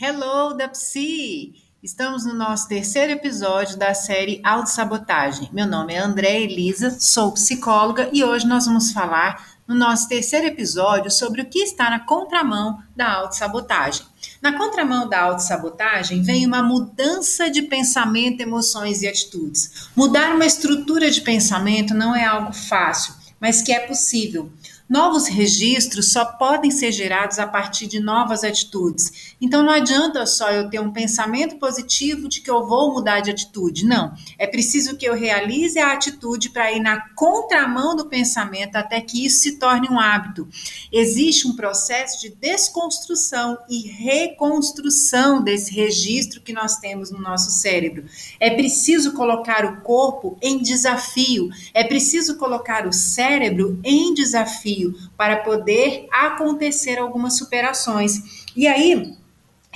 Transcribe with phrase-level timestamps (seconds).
[0.00, 1.54] Hello da Psi!
[1.82, 5.50] Estamos no nosso terceiro episódio da série Autossabotagem.
[5.52, 10.46] Meu nome é André Elisa, sou psicóloga e hoje nós vamos falar no nosso terceiro
[10.46, 14.06] episódio sobre o que está na contramão da autossabotagem.
[14.40, 19.88] Na contramão da autossabotagem vem uma mudança de pensamento, emoções e atitudes.
[19.96, 24.48] Mudar uma estrutura de pensamento não é algo fácil, mas que é possível.
[24.88, 29.34] Novos registros só podem ser gerados a partir de novas atitudes.
[29.38, 33.30] Então não adianta só eu ter um pensamento positivo de que eu vou mudar de
[33.30, 33.84] atitude.
[33.84, 34.14] Não.
[34.38, 39.26] É preciso que eu realize a atitude para ir na contramão do pensamento até que
[39.26, 40.48] isso se torne um hábito.
[40.90, 48.06] Existe um processo de desconstrução e reconstrução desse registro que nós temos no nosso cérebro.
[48.40, 51.50] É preciso colocar o corpo em desafio.
[51.74, 58.46] É preciso colocar o cérebro em desafio desafio para poder acontecer algumas superações.
[58.56, 59.16] E aí,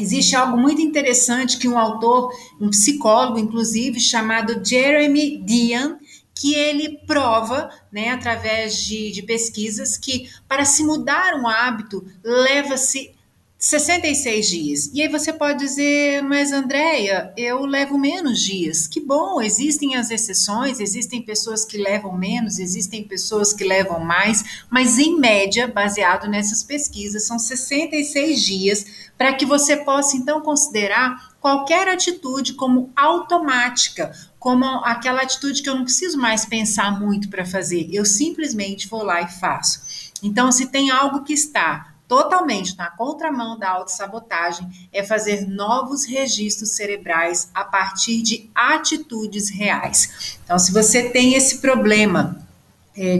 [0.00, 5.98] Existe algo muito interessante que um autor, um psicólogo, inclusive, chamado Jeremy Dian,
[6.34, 13.14] que ele prova, né, através de, de pesquisas, que para se mudar um hábito leva-se
[13.62, 14.90] 66 dias.
[14.92, 18.88] E aí você pode dizer, mas Andréia, eu levo menos dias.
[18.88, 24.64] Que bom, existem as exceções, existem pessoas que levam menos, existem pessoas que levam mais,
[24.68, 31.32] mas em média, baseado nessas pesquisas, são 66 dias para que você possa então considerar
[31.40, 34.10] qualquer atitude como automática,
[34.40, 39.04] como aquela atitude que eu não preciso mais pensar muito para fazer, eu simplesmente vou
[39.04, 40.10] lá e faço.
[40.20, 46.72] Então, se tem algo que está totalmente na contramão da autossabotagem é fazer novos registros
[46.72, 50.38] cerebrais a partir de atitudes reais.
[50.44, 52.36] Então, se você tem esse problema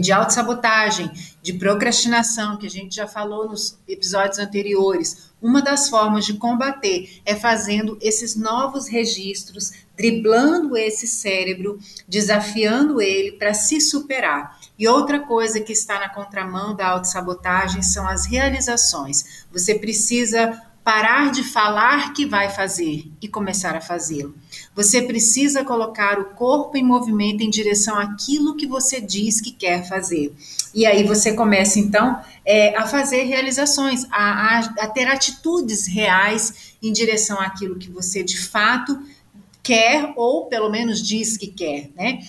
[0.01, 6.25] de autossabotagem, de procrastinação, que a gente já falou nos episódios anteriores, uma das formas
[6.25, 14.57] de combater é fazendo esses novos registros, driblando esse cérebro, desafiando ele para se superar.
[14.79, 19.45] E outra coisa que está na contramão da autossabotagem são as realizações.
[19.51, 24.35] Você precisa parar de falar que vai fazer e começar a fazê-lo.
[24.75, 29.87] Você precisa colocar o corpo em movimento em direção àquilo que você diz que quer
[29.87, 30.35] fazer.
[30.75, 36.75] E aí você começa então é, a fazer realizações, a, a, a ter atitudes reais
[36.81, 39.01] em direção àquilo que você de fato
[39.61, 42.19] quer ou pelo menos diz que quer, né?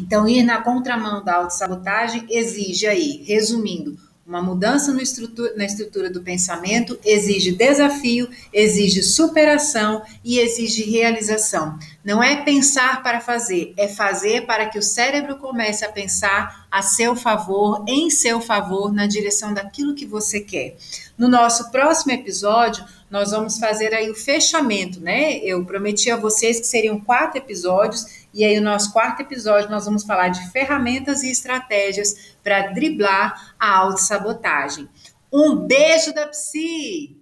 [0.00, 6.20] Então, ir na contramão da autossabotagem exige aí, resumindo, uma mudança estrutura, na estrutura do
[6.20, 11.78] pensamento exige desafio, exige superação e exige realização.
[12.04, 16.82] Não é pensar para fazer, é fazer para que o cérebro comece a pensar a
[16.82, 20.76] seu favor, em seu favor, na direção daquilo que você quer.
[21.16, 25.38] No nosso próximo episódio, nós vamos fazer aí o fechamento, né?
[25.38, 29.84] Eu prometi a vocês que seriam quatro episódios e aí, no nosso quarto episódio, nós
[29.84, 34.88] vamos falar de ferramentas e estratégias para driblar a autossabotagem.
[35.32, 37.17] Um beijo da Psi!